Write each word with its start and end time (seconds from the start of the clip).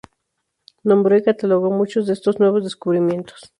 Nombró 0.83 1.15
y 1.15 1.21
catalogó 1.21 1.69
muchos 1.69 2.07
de 2.07 2.13
estos 2.13 2.39
nuevos 2.39 2.63
descubrimientos. 2.63 3.39